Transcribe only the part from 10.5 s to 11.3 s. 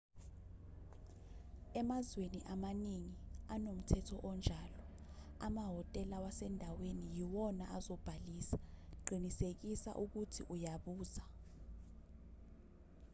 uyabuza